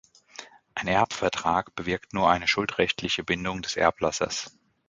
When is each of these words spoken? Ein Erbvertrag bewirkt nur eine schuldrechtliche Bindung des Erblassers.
Ein 0.73 0.87
Erbvertrag 0.87 1.75
bewirkt 1.75 2.11
nur 2.15 2.27
eine 2.27 2.47
schuldrechtliche 2.47 3.23
Bindung 3.23 3.61
des 3.61 3.75
Erblassers. 3.75 4.49